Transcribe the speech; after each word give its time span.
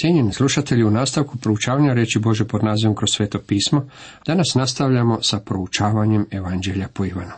Cijenjeni 0.00 0.32
slušatelji, 0.32 0.84
u 0.84 0.90
nastavku 0.90 1.38
proučavanja 1.38 1.92
reći 1.92 2.18
Bože 2.18 2.44
pod 2.44 2.64
nazivom 2.64 2.96
kroz 2.96 3.08
sveto 3.12 3.38
pismo, 3.38 3.88
danas 4.26 4.54
nastavljamo 4.54 5.18
sa 5.22 5.40
proučavanjem 5.40 6.26
Evanđelja 6.30 6.88
po 6.88 7.04
Ivanu. 7.04 7.32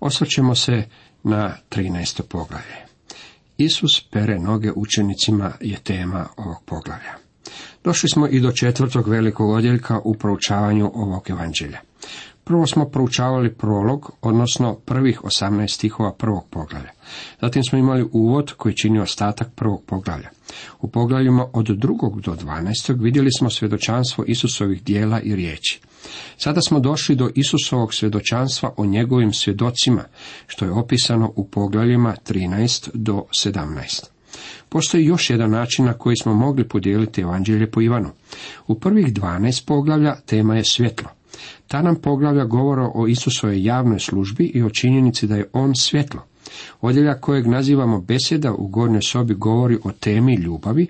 Osvrćemo 0.00 0.54
se 0.54 0.82
na 1.22 1.56
13. 1.70 2.22
poglavlje. 2.22 2.76
Isus 3.58 4.08
pere 4.10 4.38
noge 4.38 4.72
učenicima 4.76 5.52
je 5.60 5.76
tema 5.76 6.26
ovog 6.36 6.62
poglavlja. 6.66 7.12
Došli 7.84 8.08
smo 8.08 8.26
i 8.26 8.40
do 8.40 8.52
četvrtog 8.52 9.08
velikog 9.08 9.50
odjeljka 9.50 10.00
u 10.04 10.14
proučavanju 10.14 10.90
ovog 10.94 11.30
evanđelja. 11.30 11.80
Prvo 12.44 12.66
smo 12.66 12.84
proučavali 12.84 13.54
prolog, 13.54 14.12
odnosno 14.22 14.74
prvih 14.74 15.20
18 15.20 15.66
stihova 15.66 16.12
prvog 16.12 16.46
poglavlja. 16.50 16.90
Zatim 17.40 17.64
smo 17.64 17.78
imali 17.78 18.08
uvod 18.12 18.52
koji 18.52 18.76
čini 18.76 19.00
ostatak 19.00 19.48
prvog 19.54 19.82
poglavlja. 19.86 20.28
U 20.80 20.88
poglavljima 20.88 21.46
od 21.52 21.66
drugog 21.66 22.20
do 22.20 22.32
12. 22.32 23.02
vidjeli 23.02 23.28
smo 23.38 23.50
svjedočanstvo 23.50 24.24
Isusovih 24.26 24.82
dijela 24.82 25.20
i 25.20 25.36
riječi. 25.36 25.80
Sada 26.36 26.60
smo 26.60 26.80
došli 26.80 27.16
do 27.16 27.30
Isusovog 27.34 27.94
svjedočanstva 27.94 28.74
o 28.76 28.84
njegovim 28.84 29.32
svjedocima, 29.32 30.04
što 30.46 30.64
je 30.64 30.70
opisano 30.70 31.32
u 31.36 31.48
poglavljima 31.48 32.14
13 32.28 32.90
do 32.94 33.24
17. 33.44 34.04
Postoji 34.68 35.04
još 35.04 35.30
jedan 35.30 35.50
način 35.50 35.84
na 35.84 35.92
koji 35.92 36.16
smo 36.16 36.34
mogli 36.34 36.68
podijeliti 36.68 37.20
evanđelje 37.20 37.70
po 37.70 37.80
Ivanu. 37.80 38.10
U 38.66 38.80
prvih 38.80 39.06
12 39.06 39.66
poglavlja 39.66 40.14
tema 40.26 40.56
je 40.56 40.64
svjetlo. 40.64 41.08
Ta 41.72 41.82
nam 41.82 41.96
poglavlja 41.96 42.44
govora 42.44 42.90
o 42.94 43.06
Isusovoj 43.06 43.64
javnoj 43.64 43.98
službi 43.98 44.44
i 44.44 44.62
o 44.62 44.70
činjenici 44.70 45.26
da 45.26 45.36
je 45.36 45.48
on 45.52 45.72
svjetlo. 45.76 46.20
Odjeljak 46.80 47.20
kojeg 47.20 47.46
nazivamo 47.46 48.00
beseda 48.00 48.52
u 48.52 48.68
gornjoj 48.68 49.02
sobi 49.02 49.34
govori 49.34 49.78
o 49.84 49.92
temi 49.92 50.34
ljubavi. 50.34 50.86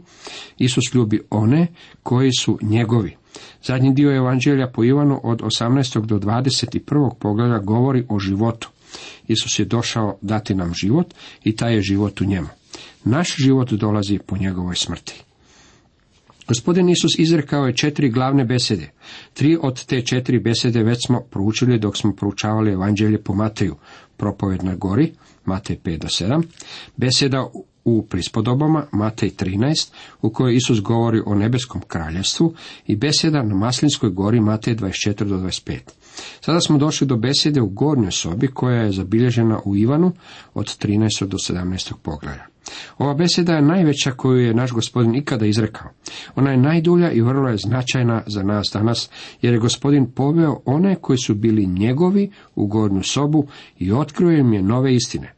Isus 0.59 0.85
ljubi 0.95 1.21
one 1.31 1.67
koji 2.03 2.31
su 2.33 2.59
njegovi. 2.63 3.17
Zadnji 3.65 3.95
dio 3.95 4.17
evanđelja 4.17 4.71
po 4.75 4.85
Ivanu 4.85 5.21
od 5.23 5.41
18. 5.41 6.07
do 6.07 6.19
21. 6.19 7.15
poglavlja 7.19 7.59
govori 7.59 8.07
o 8.09 8.19
životu. 8.19 8.71
Isus 9.29 9.59
je 9.59 9.65
došao 9.65 10.19
dati 10.21 10.55
nam 10.55 10.75
život 10.75 11.15
i 11.45 11.57
taj 11.57 11.75
je 11.75 11.83
život 11.83 12.21
u 12.21 12.25
njemu. 12.25 12.49
Naš 13.05 13.37
život 13.37 13.73
dolazi 13.73 14.19
po 14.27 14.37
njegovoj 14.37 14.77
smrti. 14.77 15.23
Gospodin 16.53 16.89
Isus 16.89 17.19
izrekao 17.19 17.67
je 17.67 17.77
četiri 17.77 18.11
glavne 18.11 18.45
besede. 18.45 18.91
Tri 19.35 19.59
od 19.63 19.85
te 19.85 20.03
četiri 20.03 20.39
besede 20.39 20.83
već 20.83 21.07
smo 21.07 21.21
proučili 21.21 21.79
dok 21.79 21.97
smo 21.97 22.13
proučavali 22.13 22.73
evanđelje 22.73 23.23
po 23.23 23.35
Mateju, 23.35 23.77
propoved 24.17 24.65
na 24.65 24.75
gori, 24.75 25.13
Matej 25.45 25.77
5 25.85 25.99
do 25.99 26.09
7, 26.09 26.43
beseda 26.97 27.51
u 27.85 28.07
prispodobama, 28.07 28.87
Matej 28.93 29.31
13, 29.31 29.93
u 30.23 30.31
kojoj 30.31 30.57
Isus 30.57 30.81
govori 30.81 31.23
o 31.27 31.35
nebeskom 31.35 31.81
kraljevstvu 31.81 32.55
i 32.87 32.97
beseda 32.97 33.43
na 33.43 33.55
Maslinskoj 33.55 34.11
gori, 34.11 34.41
Matej 34.41 34.77
24 34.77 35.25
do 35.25 35.37
25. 35.37 35.79
Sada 36.41 36.61
smo 36.61 36.79
došli 36.79 37.07
do 37.07 37.17
besede 37.17 37.61
u 37.61 37.69
gornjoj 37.69 38.13
sobi 38.13 38.49
koja 38.49 38.77
je 38.77 38.93
zabilježena 38.93 39.61
u 39.65 39.77
Ivanu 39.77 40.13
od 40.55 40.67
13. 40.67 41.27
do 41.27 41.37
17. 41.37 41.93
poglavlja. 42.03 42.47
Ova 42.99 43.15
beseda 43.15 43.53
je 43.53 43.63
najveća 43.63 44.11
koju 44.11 44.39
je 44.39 44.55
naš 44.55 44.73
gospodin 44.73 45.15
ikada 45.15 45.47
izrekao. 45.47 45.91
Ona 46.35 46.51
je 46.51 46.57
najdulja 46.57 47.13
i 47.13 47.21
vrlo 47.21 47.49
je 47.49 47.57
značajna 47.57 48.23
za 48.27 48.43
nas 48.43 48.71
danas, 48.73 49.11
jer 49.43 49.55
je 49.55 49.61
gospodin 49.61 50.11
poveo 50.11 50.61
one 50.65 50.95
koji 50.95 51.19
su 51.19 51.35
bili 51.35 51.67
njegovi 51.67 52.31
u 52.55 52.67
gornju 52.67 53.03
sobu 53.03 53.47
i 53.79 53.93
otkrio 53.93 54.31
im 54.31 54.53
je 54.53 54.63
nove 54.63 54.95
istine. 54.95 55.33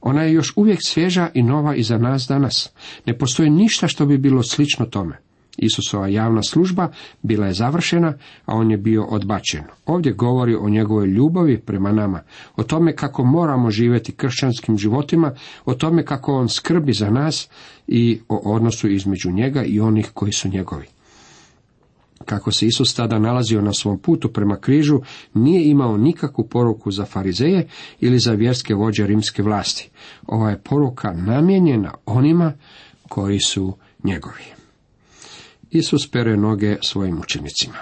Ona 0.00 0.22
je 0.22 0.32
još 0.32 0.52
uvijek 0.56 0.78
svježa 0.82 1.28
i 1.34 1.42
nova 1.42 1.74
i 1.74 1.82
za 1.82 1.98
nas 1.98 2.26
danas. 2.28 2.70
Ne 3.06 3.18
postoji 3.18 3.50
ništa 3.50 3.88
što 3.88 4.06
bi 4.06 4.18
bilo 4.18 4.42
slično 4.42 4.86
tome. 4.86 5.29
Isusova 5.58 6.08
javna 6.08 6.42
služba 6.42 6.88
bila 7.22 7.46
je 7.46 7.54
završena, 7.54 8.14
a 8.46 8.54
on 8.54 8.70
je 8.70 8.76
bio 8.76 9.04
odbačen. 9.04 9.62
Ovdje 9.86 10.12
govori 10.12 10.54
o 10.54 10.68
njegovoj 10.68 11.06
ljubavi 11.06 11.60
prema 11.60 11.92
nama, 11.92 12.20
o 12.56 12.62
tome 12.62 12.96
kako 12.96 13.24
moramo 13.24 13.70
živjeti 13.70 14.12
kršćanskim 14.12 14.78
životima, 14.78 15.34
o 15.64 15.74
tome 15.74 16.04
kako 16.04 16.34
on 16.34 16.48
skrbi 16.48 16.92
za 16.92 17.10
nas 17.10 17.48
i 17.86 18.20
o 18.28 18.54
odnosu 18.54 18.88
između 18.88 19.30
njega 19.30 19.64
i 19.64 19.80
onih 19.80 20.10
koji 20.14 20.32
su 20.32 20.48
njegovi. 20.48 20.86
Kako 22.24 22.52
se 22.52 22.66
Isus 22.66 22.94
tada 22.94 23.18
nalazio 23.18 23.62
na 23.62 23.72
svom 23.72 23.98
putu 23.98 24.32
prema 24.32 24.56
križu, 24.56 25.00
nije 25.34 25.70
imao 25.70 25.96
nikakvu 25.96 26.46
poruku 26.48 26.90
za 26.90 27.04
farizeje 27.04 27.68
ili 28.00 28.18
za 28.18 28.32
vjerske 28.32 28.74
vođe 28.74 29.06
rimske 29.06 29.42
vlasti. 29.42 29.90
Ova 30.26 30.50
je 30.50 30.58
poruka 30.58 31.12
namijenjena 31.12 31.94
onima 32.06 32.52
koji 33.08 33.40
su 33.40 33.76
njegovi. 34.04 34.59
Isus 35.70 36.10
pere 36.10 36.36
noge 36.36 36.76
svojim 36.82 37.18
učenicima. 37.20 37.76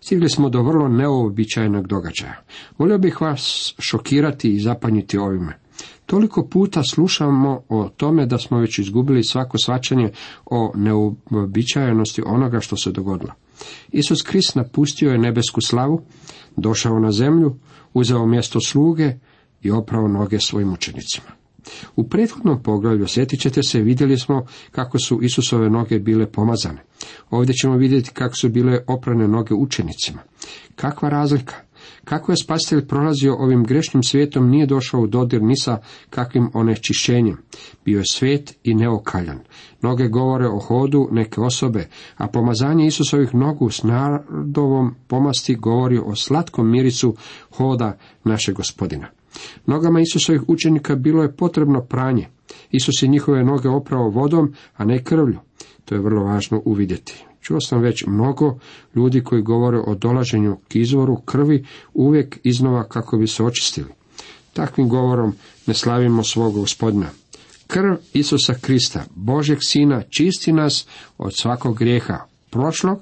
Stigli 0.00 0.28
smo 0.30 0.48
do 0.48 0.62
vrlo 0.62 0.88
neobičajnog 0.88 1.86
događaja. 1.86 2.42
Volio 2.78 2.98
bih 2.98 3.20
vas 3.20 3.74
šokirati 3.78 4.54
i 4.54 4.60
zapanjiti 4.60 5.18
ovime. 5.18 5.58
Toliko 6.06 6.48
puta 6.48 6.82
slušamo 6.82 7.62
o 7.68 7.88
tome 7.96 8.26
da 8.26 8.38
smo 8.38 8.58
već 8.58 8.78
izgubili 8.78 9.24
svako 9.24 9.58
svačanje 9.58 10.10
o 10.46 10.72
neobičajenosti 10.74 12.22
onoga 12.26 12.60
što 12.60 12.76
se 12.76 12.92
dogodilo. 12.92 13.32
Isus 13.92 14.22
Krist 14.22 14.54
napustio 14.54 15.10
je 15.10 15.18
nebesku 15.18 15.60
slavu, 15.60 16.02
došao 16.56 16.98
na 16.98 17.12
zemlju, 17.12 17.56
uzeo 17.94 18.26
mjesto 18.26 18.60
sluge 18.60 19.12
i 19.62 19.70
oprao 19.70 20.08
noge 20.08 20.40
svojim 20.40 20.72
učenicima. 20.72 21.43
U 21.96 22.08
prethodnom 22.08 22.62
poglavlju, 22.62 23.06
sjetit 23.06 23.40
ćete 23.40 23.62
se, 23.62 23.80
vidjeli 23.80 24.18
smo 24.18 24.46
kako 24.70 24.98
su 24.98 25.18
Isusove 25.22 25.70
noge 25.70 25.98
bile 25.98 26.26
pomazane. 26.26 26.82
Ovdje 27.30 27.54
ćemo 27.54 27.76
vidjeti 27.76 28.10
kako 28.10 28.36
su 28.36 28.48
bile 28.48 28.78
oprane 28.86 29.28
noge 29.28 29.54
učenicima. 29.54 30.22
Kakva 30.76 31.08
razlika? 31.08 31.54
Kako 32.04 32.32
je 32.32 32.36
spasitelj 32.36 32.86
prolazio 32.86 33.36
ovim 33.38 33.64
grešnim 33.64 34.02
svijetom, 34.02 34.50
nije 34.50 34.66
došao 34.66 35.00
u 35.00 35.06
dodir 35.06 35.42
ni 35.42 35.56
sa 35.56 35.78
kakvim 36.10 36.50
onečišćenjem. 36.54 37.36
Bio 37.84 37.98
je 37.98 38.04
svet 38.12 38.58
i 38.64 38.74
neokaljan. 38.74 39.38
Noge 39.82 40.08
govore 40.08 40.48
o 40.48 40.58
hodu 40.58 41.08
neke 41.10 41.40
osobe, 41.40 41.88
a 42.16 42.28
pomazanje 42.28 42.86
Isusovih 42.86 43.34
nogu 43.34 43.70
s 43.70 43.82
narodovom 43.82 44.94
pomasti 45.06 45.54
govori 45.54 45.98
o 45.98 46.14
slatkom 46.16 46.70
mirisu 46.70 47.16
hoda 47.50 47.98
našeg 48.24 48.54
gospodina. 48.54 49.06
Nogama 49.66 50.00
Isusovih 50.00 50.42
učenika 50.48 50.94
bilo 50.94 51.22
je 51.22 51.36
potrebno 51.36 51.80
pranje. 51.80 52.28
Isus 52.70 53.02
je 53.02 53.08
njihove 53.08 53.44
noge 53.44 53.68
oprao 53.68 54.10
vodom, 54.10 54.54
a 54.76 54.84
ne 54.84 55.04
krvlju. 55.04 55.38
To 55.84 55.94
je 55.94 56.00
vrlo 56.00 56.24
važno 56.24 56.62
uvidjeti. 56.64 57.24
Čuo 57.40 57.60
sam 57.60 57.80
već 57.80 58.06
mnogo 58.06 58.58
ljudi 58.94 59.22
koji 59.22 59.42
govore 59.42 59.78
o 59.78 59.94
dolaženju 59.94 60.56
k 60.68 60.76
izvoru 60.76 61.16
krvi 61.16 61.64
uvijek 61.94 62.38
iznova 62.42 62.88
kako 62.88 63.16
bi 63.16 63.26
se 63.26 63.44
očistili. 63.44 63.88
Takvim 64.52 64.88
govorom 64.88 65.34
ne 65.66 65.74
slavimo 65.74 66.22
svog 66.22 66.54
gospodina. 66.54 67.06
Krv 67.66 67.94
Isusa 68.12 68.54
Krista, 68.60 69.04
Božeg 69.14 69.58
Sina, 69.60 70.02
čisti 70.02 70.52
nas 70.52 70.86
od 71.18 71.36
svakog 71.36 71.78
grijeha, 71.78 72.18
prošlog, 72.50 72.98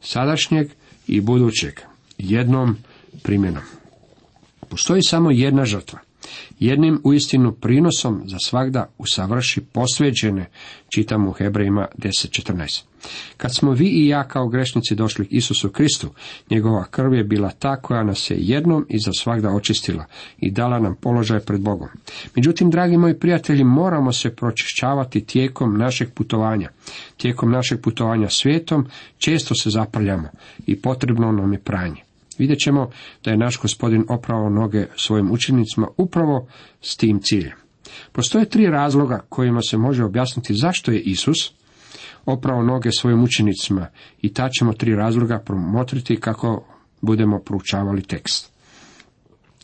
sadašnjeg 0.00 0.70
i 1.06 1.20
budućeg, 1.20 1.80
jednom 2.18 2.76
primjenom. 3.22 3.62
Postoji 4.68 5.02
samo 5.02 5.30
jedna 5.30 5.64
žrtva. 5.64 5.98
Jednim 6.58 7.00
uistinu 7.04 7.52
prinosom 7.52 8.22
za 8.26 8.38
svagda 8.38 8.88
usavrši 8.98 9.60
posveđene, 9.60 10.46
čitam 10.88 11.28
u 11.28 11.32
Hebrejima 11.32 11.86
10.14. 11.98 12.82
Kad 13.36 13.54
smo 13.54 13.72
vi 13.72 13.86
i 13.86 14.08
ja 14.08 14.28
kao 14.28 14.48
grešnici 14.48 14.94
došli 14.94 15.26
k 15.26 15.32
Isusu 15.32 15.70
Kristu, 15.70 16.10
njegova 16.50 16.84
krv 16.84 17.14
je 17.14 17.24
bila 17.24 17.50
ta 17.50 17.76
koja 17.76 18.04
nas 18.04 18.30
je 18.30 18.36
jednom 18.40 18.86
i 18.88 18.98
za 18.98 19.12
svagda 19.12 19.50
očistila 19.50 20.04
i 20.38 20.50
dala 20.50 20.78
nam 20.78 20.94
položaj 20.94 21.40
pred 21.40 21.60
Bogom. 21.60 21.88
Međutim, 22.36 22.70
dragi 22.70 22.96
moji 22.96 23.18
prijatelji, 23.18 23.64
moramo 23.64 24.12
se 24.12 24.36
pročišćavati 24.36 25.24
tijekom 25.24 25.78
našeg 25.78 26.12
putovanja. 26.14 26.70
Tijekom 27.16 27.50
našeg 27.50 27.80
putovanja 27.80 28.28
svijetom 28.28 28.86
često 29.18 29.54
se 29.54 29.70
zaprljamo 29.70 30.28
i 30.66 30.80
potrebno 30.80 31.32
nam 31.32 31.52
je 31.52 31.58
pranje. 31.58 32.05
Vidjet 32.38 32.58
ćemo 32.58 32.90
da 33.24 33.30
je 33.30 33.36
naš 33.36 33.60
gospodin 33.60 34.04
opravo 34.08 34.50
noge 34.50 34.86
svojim 34.96 35.32
učenicima 35.32 35.88
upravo 35.96 36.48
s 36.80 36.96
tim 36.96 37.20
ciljem. 37.22 37.56
Postoje 38.12 38.48
tri 38.48 38.66
razloga 38.66 39.20
kojima 39.28 39.62
se 39.62 39.76
može 39.76 40.04
objasniti 40.04 40.54
zašto 40.54 40.90
je 40.92 41.00
Isus 41.00 41.52
opravo 42.26 42.62
noge 42.62 42.90
svojim 42.92 43.22
učenicima 43.22 43.86
i 44.22 44.34
ta 44.34 44.48
ćemo 44.58 44.72
tri 44.72 44.94
razloga 44.94 45.38
promotriti 45.38 46.20
kako 46.20 46.64
budemo 47.00 47.38
proučavali 47.38 48.02
tekst. 48.02 48.56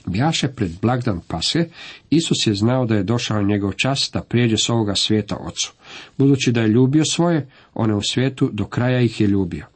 Bjaše 0.07 0.49
pred 0.49 0.71
blagdan 0.83 1.21
pase, 1.29 1.69
Isus 2.11 2.47
je 2.47 2.55
znao 2.55 2.87
da 2.87 2.95
je 2.95 3.03
došao 3.03 3.43
njegov 3.43 3.73
čas 3.73 4.11
da 4.13 4.23
prijeđe 4.23 4.57
s 4.57 4.71
ovoga 4.71 4.95
svijeta 4.95 5.37
ocu. 5.37 5.73
Budući 6.19 6.53
da 6.53 6.61
je 6.61 6.69
ljubio 6.69 7.05
svoje, 7.05 7.49
one 7.75 7.95
u 7.95 8.01
svijetu 8.03 8.51
do 8.53 8.65
kraja 8.65 9.01
ih 9.01 9.21
je 9.21 9.27
ljubio. 9.27 9.67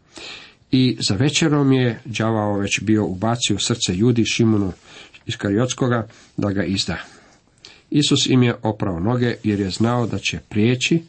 I 0.71 0.97
za 1.01 1.15
večerom 1.15 1.73
je 1.73 2.01
đavao 2.05 2.59
već 2.59 2.81
bio 2.81 3.05
ubacio 3.05 3.59
srce 3.59 3.97
Judi 3.97 4.25
Šimunu 4.25 4.73
iz 5.27 5.37
Kariotskoga 5.37 6.07
da 6.37 6.51
ga 6.51 6.65
izda. 6.65 6.97
Isus 7.91 8.27
im 8.27 8.43
je 8.43 8.55
oprao 8.63 9.01
noge 9.01 9.35
jer 9.45 9.61
je 9.61 9.71
znao 9.71 10.07
da 10.07 10.19
će 10.19 10.39
prijeći 10.49 11.03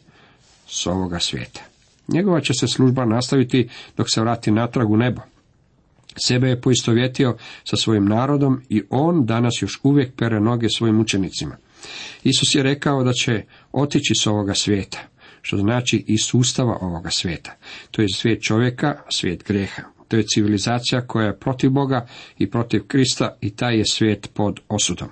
s 0.66 0.86
ovoga 0.86 1.18
svijeta. 1.18 1.60
Njegova 2.08 2.40
će 2.40 2.52
se 2.54 2.66
služba 2.68 3.04
nastaviti 3.04 3.68
dok 3.96 4.10
se 4.10 4.20
vrati 4.20 4.50
natrag 4.50 4.90
u 4.90 4.96
nebo. 4.96 5.20
Sebe 6.16 6.48
je 6.48 6.60
poistovjetio 6.60 7.36
sa 7.64 7.76
svojim 7.76 8.04
narodom 8.04 8.62
i 8.68 8.82
on 8.90 9.26
danas 9.26 9.54
još 9.60 9.80
uvijek 9.82 10.14
pere 10.16 10.40
noge 10.40 10.68
svojim 10.68 11.00
učenicima. 11.00 11.56
Isus 12.24 12.54
je 12.54 12.62
rekao 12.62 13.04
da 13.04 13.12
će 13.12 13.42
otići 13.72 14.14
s 14.22 14.26
ovoga 14.26 14.54
svijeta, 14.54 14.98
što 15.48 15.56
znači 15.56 16.04
i 16.06 16.18
sustava 16.18 16.78
ovoga 16.80 17.10
svijeta. 17.10 17.56
To 17.90 18.02
je 18.02 18.08
svijet 18.14 18.42
čovjeka, 18.42 18.94
svijet 19.08 19.44
greha. 19.44 19.82
To 20.08 20.16
je 20.16 20.26
civilizacija 20.34 21.06
koja 21.06 21.26
je 21.26 21.38
protiv 21.38 21.70
Boga 21.70 22.06
i 22.38 22.50
protiv 22.50 22.86
Krista 22.86 23.36
i 23.40 23.50
taj 23.50 23.78
je 23.78 23.84
svijet 23.86 24.30
pod 24.34 24.60
osudom. 24.68 25.08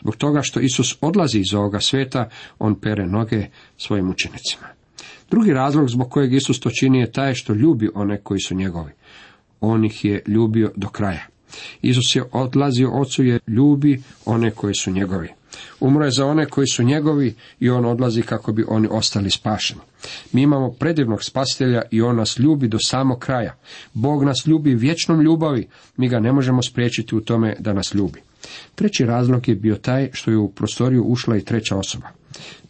Zbog 0.00 0.16
toga 0.16 0.42
što 0.42 0.60
Isus 0.60 0.96
odlazi 1.00 1.38
iz 1.38 1.54
ovoga 1.54 1.80
svijeta, 1.80 2.28
on 2.58 2.80
pere 2.80 3.06
noge 3.06 3.46
svojim 3.76 4.10
učenicima. 4.10 4.66
Drugi 5.30 5.52
razlog 5.52 5.88
zbog 5.88 6.10
kojeg 6.10 6.34
Isus 6.34 6.60
to 6.60 6.70
čini 6.70 6.98
je 7.00 7.12
taj 7.12 7.34
što 7.34 7.52
ljubi 7.52 7.90
one 7.94 8.20
koji 8.20 8.40
su 8.40 8.54
njegovi. 8.54 8.92
On 9.60 9.84
ih 9.84 10.04
je 10.04 10.22
ljubio 10.26 10.72
do 10.76 10.88
kraja. 10.88 11.26
Isus 11.82 12.16
je 12.16 12.24
odlazio 12.32 12.90
ocu 12.90 13.24
jer 13.24 13.40
ljubi 13.46 14.02
one 14.24 14.50
koji 14.50 14.74
su 14.74 14.90
njegovi. 14.90 15.39
Umro 15.80 16.04
je 16.04 16.10
za 16.10 16.26
one 16.26 16.46
koji 16.46 16.66
su 16.66 16.82
njegovi 16.82 17.34
i 17.60 17.70
on 17.70 17.84
odlazi 17.84 18.22
kako 18.22 18.52
bi 18.52 18.64
oni 18.68 18.88
ostali 18.90 19.30
spašeni. 19.30 19.80
Mi 20.32 20.42
imamo 20.42 20.70
predivnog 20.70 21.24
spasitelja 21.24 21.82
i 21.90 22.02
on 22.02 22.16
nas 22.16 22.38
ljubi 22.38 22.68
do 22.68 22.78
samog 22.78 23.18
kraja. 23.18 23.56
Bog 23.94 24.24
nas 24.24 24.46
ljubi 24.46 24.74
vječnom 24.74 25.20
ljubavi, 25.20 25.68
mi 25.96 26.08
ga 26.08 26.20
ne 26.20 26.32
možemo 26.32 26.62
spriječiti 26.62 27.16
u 27.16 27.20
tome 27.20 27.56
da 27.58 27.72
nas 27.72 27.94
ljubi. 27.94 28.20
Treći 28.74 29.06
razlog 29.06 29.48
je 29.48 29.54
bio 29.54 29.76
taj 29.76 30.10
što 30.12 30.30
je 30.30 30.36
u 30.36 30.50
prostoriju 30.50 31.04
ušla 31.04 31.36
i 31.36 31.44
treća 31.44 31.76
osoba. 31.76 32.08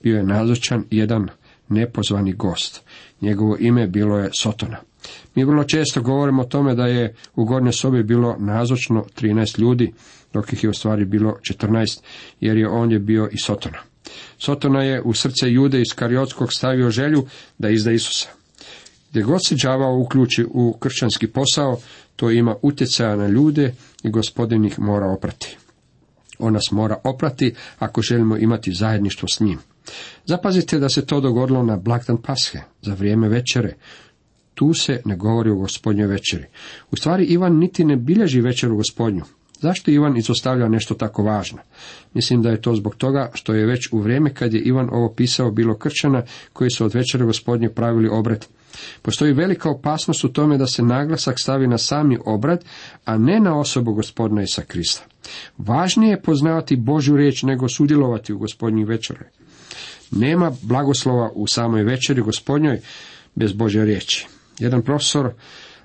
Bio 0.02 0.16
je 0.16 0.22
nazočan 0.22 0.84
jedan 0.90 1.28
nepozvani 1.68 2.32
gost. 2.32 2.82
Njegovo 3.20 3.56
ime 3.60 3.86
bilo 3.86 4.18
je 4.18 4.30
Sotona. 4.40 4.76
Mi 5.34 5.44
vrlo 5.44 5.64
često 5.64 6.02
govorimo 6.02 6.42
o 6.42 6.44
tome 6.46 6.74
da 6.74 6.86
je 6.86 7.14
u 7.34 7.44
gornjoj 7.44 7.72
sobi 7.72 8.02
bilo 8.02 8.36
nazočno 8.38 9.04
13 9.20 9.58
ljudi, 9.58 9.92
dok 10.32 10.52
ih 10.52 10.64
je 10.64 10.70
u 10.70 10.74
stvari 10.74 11.04
bilo 11.04 11.36
14, 11.50 12.00
jer 12.40 12.56
je 12.56 12.68
on 12.68 12.92
je 12.92 12.98
bio 12.98 13.28
i 13.32 13.38
Sotona. 13.38 13.78
Sotona 14.38 14.82
je 14.82 15.02
u 15.02 15.14
srce 15.14 15.52
jude 15.52 15.80
iz 15.80 15.94
Kariotskog 15.94 16.52
stavio 16.52 16.90
želju 16.90 17.26
da 17.58 17.70
izda 17.70 17.92
Isusa. 17.92 18.28
Gdje 19.10 19.22
god 19.22 19.46
se 19.46 19.56
đavao 19.62 19.98
uključi 19.98 20.46
u 20.50 20.76
kršćanski 20.80 21.26
posao, 21.26 21.78
to 22.16 22.30
ima 22.30 22.56
utjecaja 22.62 23.16
na 23.16 23.28
ljude 23.28 23.74
i 24.02 24.10
gospodin 24.10 24.64
ih 24.64 24.78
mora 24.78 25.06
oprati. 25.06 25.56
On 26.38 26.52
nas 26.52 26.70
mora 26.70 26.96
oprati 27.04 27.54
ako 27.78 28.02
želimo 28.02 28.36
imati 28.36 28.72
zajedništvo 28.72 29.28
s 29.36 29.40
njim. 29.40 29.58
Zapazite 30.24 30.78
da 30.78 30.88
se 30.88 31.06
to 31.06 31.20
dogodilo 31.20 31.62
na 31.62 31.76
blagdan 31.76 32.22
Pashe, 32.22 32.58
za 32.82 32.94
vrijeme 32.94 33.28
večere. 33.28 33.74
Tu 34.60 34.74
se 34.74 35.02
ne 35.04 35.16
govori 35.16 35.50
o 35.50 35.54
gospodnjoj 35.56 36.06
večeri. 36.06 36.44
U 36.90 36.96
stvari 36.96 37.24
Ivan 37.24 37.58
niti 37.58 37.84
ne 37.84 37.96
bilježi 37.96 38.40
večeru 38.40 38.76
gospodnju. 38.76 39.22
Zašto 39.60 39.90
Ivan 39.90 40.16
izostavlja 40.16 40.68
nešto 40.68 40.94
tako 40.94 41.22
važno? 41.22 41.58
Mislim 42.14 42.42
da 42.42 42.50
je 42.50 42.60
to 42.60 42.74
zbog 42.74 42.94
toga 42.94 43.30
što 43.34 43.54
je 43.54 43.66
već 43.66 43.88
u 43.92 43.98
vrijeme 43.98 44.34
kad 44.34 44.54
je 44.54 44.60
Ivan 44.60 44.88
ovo 44.92 45.12
pisao 45.14 45.50
bilo 45.50 45.76
kršćana 45.76 46.22
koji 46.52 46.70
su 46.70 46.84
od 46.84 46.94
večere 46.94 47.24
gospodnje 47.24 47.68
pravili 47.70 48.08
obred. 48.08 48.44
Postoji 49.02 49.32
velika 49.32 49.70
opasnost 49.70 50.24
u 50.24 50.28
tome 50.28 50.58
da 50.58 50.66
se 50.66 50.82
naglasak 50.82 51.40
stavi 51.40 51.66
na 51.66 51.78
sami 51.78 52.18
obrad, 52.24 52.64
a 53.04 53.18
ne 53.18 53.40
na 53.40 53.58
osobu 53.58 53.92
gospodina 53.94 54.42
Isa 54.42 54.62
Krista. 54.62 55.04
Važnije 55.58 56.10
je 56.10 56.22
poznavati 56.22 56.76
Božju 56.76 57.16
riječ 57.16 57.42
nego 57.42 57.68
sudjelovati 57.68 58.32
u 58.32 58.38
gospodnjih 58.38 58.86
večere. 58.86 59.30
Nema 60.10 60.52
blagoslova 60.62 61.30
u 61.34 61.46
samoj 61.46 61.82
večeri 61.82 62.22
gospodnjoj 62.22 62.80
bez 63.34 63.52
Božje 63.52 63.84
riječi. 63.84 64.26
Jedan 64.60 64.82
profesor 64.82 65.32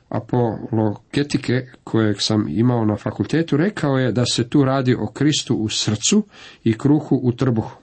apoloketike 0.10 1.68
kojeg 1.84 2.16
sam 2.20 2.46
imao 2.50 2.86
na 2.86 2.96
fakultetu 2.96 3.58
rekao 3.58 3.98
je 3.98 4.12
da 4.12 4.26
se 4.26 4.50
tu 4.50 4.64
radi 4.64 4.96
o 4.96 5.08
Kristu 5.08 5.56
u 5.56 5.70
srcu 5.70 6.24
i 6.64 6.78
kruhu 6.78 7.20
u 7.24 7.32
trbuhu. 7.32 7.78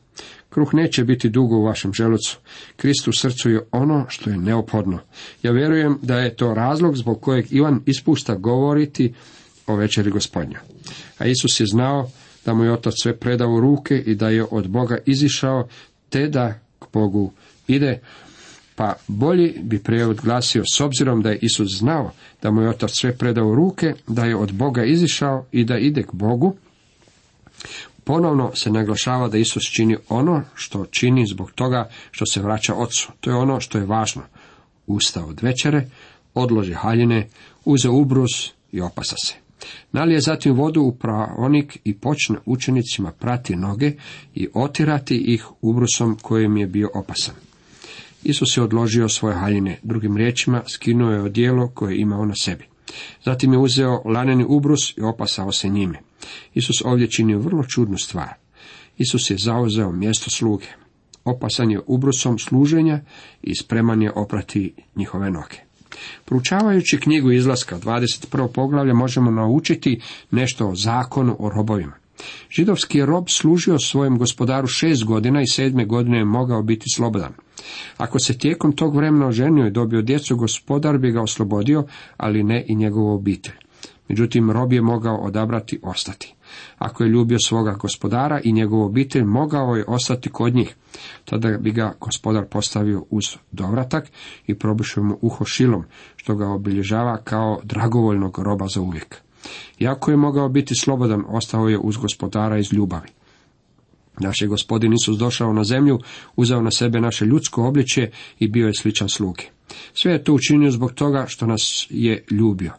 Kruh 0.51 0.75
neće 0.75 1.05
biti 1.05 1.29
dugo 1.29 1.57
u 1.57 1.65
vašem 1.65 1.93
želucu. 1.93 2.39
Krist 2.77 3.09
u 3.09 3.13
srcu 3.13 3.51
je 3.51 3.61
ono 3.71 4.07
što 4.09 4.31
je 4.31 4.37
neophodno. 4.37 4.99
Ja 5.43 5.53
vjerujem 5.53 5.99
da 6.03 6.19
je 6.19 6.37
to 6.37 6.55
razlog 6.55 6.97
zbog 6.97 7.21
kojeg 7.21 7.47
Ivan 7.51 7.81
ispusta 7.87 8.35
govoriti 8.35 9.15
o 9.67 9.77
večeri 9.77 10.11
gospodnja. 10.11 10.61
A 11.19 11.27
Isus 11.27 11.61
je 11.61 11.67
znao 11.67 12.11
da 12.45 12.55
mu 12.55 12.65
je 12.65 12.73
otac 12.73 12.95
sve 13.03 13.17
predao 13.17 13.53
u 13.53 13.61
ruke 13.61 13.99
i 13.99 14.15
da 14.15 14.29
je 14.29 14.45
od 14.51 14.69
Boga 14.69 14.99
izišao, 15.07 15.69
te 16.09 16.29
da 16.29 16.55
k 16.79 16.85
Bogu 16.93 17.33
ide, 17.67 18.01
pa 18.77 18.95
bolji 19.09 19.55
bi 19.63 19.79
prijevod 19.79 20.21
glasio, 20.21 20.65
s 20.77 20.81
obzirom 20.81 21.23
da 21.23 21.31
je 21.31 21.39
Isus 21.43 21.69
znao 21.79 22.11
da 22.43 22.51
mu 22.51 22.63
je 22.63 22.69
otac 22.69 22.91
sve 22.91 23.17
predao 23.17 23.55
ruke, 23.55 23.95
da 24.07 24.25
je 24.25 24.37
od 24.37 24.53
Boga 24.53 24.85
izišao 24.85 25.47
i 25.53 25.65
da 25.65 25.79
ide 25.79 26.03
k 26.03 26.13
Bogu, 26.13 26.57
ponovno 28.05 28.51
se 28.55 28.71
naglašava 28.71 29.29
da 29.29 29.39
Isus 29.39 29.63
čini 29.63 29.97
ono 30.09 30.43
što 30.55 30.87
čini 30.87 31.27
zbog 31.27 31.53
toga 31.53 31.89
što 32.11 32.27
se 32.27 32.43
vraća 32.43 32.75
ocu. 32.75 33.13
To 33.21 33.31
je 33.31 33.37
ono 33.37 33.61
što 33.61 33.79
je 33.79 33.87
važno. 33.87 34.23
Ustao 34.87 35.27
od 35.27 35.43
večere, 35.43 35.87
odloži 36.35 36.73
haljine, 36.73 37.29
uze 37.65 37.89
ubrus 37.89 38.53
i 38.73 38.81
opasa 38.81 39.17
se. 39.25 39.35
Nalije 39.93 40.21
zatim 40.21 40.55
vodu 40.55 40.83
u 40.83 40.93
praonik 40.93 41.79
i 41.85 41.95
počne 41.95 42.37
učenicima 42.47 43.13
prati 43.13 43.57
noge 43.57 43.93
i 44.35 44.49
otirati 44.55 45.17
ih 45.17 45.47
ubrusom 45.61 46.19
kojim 46.23 46.57
je 46.57 46.67
bio 46.67 46.91
opasan. 46.95 47.35
Isus 48.25 48.57
je 48.57 48.63
odložio 48.63 49.09
svoje 49.09 49.37
haljine, 49.37 49.79
drugim 49.83 50.17
riječima 50.17 50.63
skinuo 50.67 51.11
je 51.11 51.23
odijelo 51.23 51.69
koje 51.69 51.93
je 51.93 52.01
imao 52.01 52.27
na 52.27 52.35
sebi. 52.35 52.65
Zatim 53.25 53.53
je 53.53 53.59
uzeo 53.59 54.03
laneni 54.05 54.45
ubrus 54.49 54.97
i 54.97 55.03
opasao 55.03 55.53
se 55.53 55.69
njime. 55.69 55.99
Isus 56.55 56.83
ovdje 56.85 57.11
činio 57.11 57.39
vrlo 57.39 57.65
čudnu 57.65 57.99
stvar. 57.99 58.35
Isus 58.99 59.31
je 59.31 59.37
zauzeo 59.39 59.93
mjesto 59.93 60.31
sluge. 60.31 60.67
Opasan 61.25 61.71
je 61.71 61.81
ubrusom 61.87 62.39
služenja 62.39 63.01
i 63.43 63.55
spreman 63.55 64.03
je 64.03 64.13
oprati 64.15 64.75
njihove 64.97 65.31
noge. 65.31 65.57
Proučavajući 66.25 67.01
knjigu 67.01 67.33
izlaska 67.33 67.79
21. 67.79 68.49
poglavlja 68.53 68.95
možemo 68.95 69.31
naučiti 69.31 70.01
nešto 70.31 70.69
o 70.69 70.75
zakonu 70.75 71.37
o 71.39 71.49
robovima. 71.49 72.02
Židovski 72.51 73.05
rob 73.05 73.25
služio 73.29 73.79
svojem 73.79 74.19
gospodaru 74.19 74.67
šest 74.67 75.05
godina 75.05 75.43
i 75.43 75.47
sedme 75.47 75.85
godine 75.85 76.19
je 76.19 76.25
mogao 76.25 76.63
biti 76.63 76.87
slobodan. 76.95 77.33
Ako 77.97 78.19
se 78.19 78.39
tijekom 78.39 78.73
tog 78.73 78.97
vremena 78.97 79.27
oženio 79.27 79.67
i 79.67 79.71
dobio 79.71 80.03
djecu, 80.03 80.37
gospodar 80.37 80.99
bi 80.99 81.11
ga 81.11 81.23
oslobodio, 81.23 81.85
ali 82.17 82.43
ne 82.43 82.65
i 82.69 82.75
njegovu 82.75 83.15
obitelj. 83.15 83.55
Međutim, 84.09 84.51
rob 84.51 84.73
je 84.73 84.83
mogao 84.83 85.17
odabrati 85.17 85.81
ostati. 85.83 86.35
Ako 86.79 87.05
je 87.05 87.11
ljubio 87.11 87.39
svoga 87.39 87.73
gospodara 87.73 88.41
i 88.45 88.53
njegovu 88.53 88.85
obitelj, 88.85 89.25
mogao 89.25 89.77
je 89.77 89.85
ostati 89.89 90.31
kod 90.31 90.55
njih. 90.55 90.77
Tada 91.25 91.59
bi 91.59 91.71
ga 91.71 91.95
gospodar 92.01 92.45
postavio 92.47 93.05
uz 93.11 93.25
dovratak 93.53 94.11
i 94.47 94.55
probušio 94.55 95.03
mu 95.03 95.19
uho 95.21 95.45
šilom, 95.45 95.85
što 96.17 96.35
ga 96.35 96.49
obilježava 96.49 97.17
kao 97.25 97.61
dragovoljnog 97.65 98.39
roba 98.39 98.67
za 98.69 98.81
uvijek. 98.81 99.23
Iako 99.79 100.11
je 100.11 100.17
mogao 100.17 100.49
biti 100.49 100.75
slobodan, 100.75 101.25
ostao 101.29 101.69
je 101.69 101.79
uz 101.79 101.97
gospodara 101.97 102.59
iz 102.59 102.73
ljubavi. 102.73 103.09
Naš 104.21 104.43
je 104.43 104.49
gospodin 104.49 104.93
Isus 104.93 105.19
došao 105.19 105.53
na 105.53 105.65
zemlju, 105.65 105.99
uzeo 106.37 106.63
na 106.63 106.71
sebe 106.71 107.01
naše 107.01 107.25
ljudsko 107.25 107.65
obličje 107.69 108.11
i 108.39 108.49
bio 108.49 108.67
je 108.67 108.75
sličan 108.75 109.09
slugi. 109.09 109.45
Sve 109.95 110.13
je 110.13 110.25
to 110.25 110.35
učinio 110.35 110.71
zbog 110.71 110.93
toga 110.93 111.25
što 111.29 111.47
nas 111.47 111.87
je 111.91 112.25
ljubio. 112.31 112.73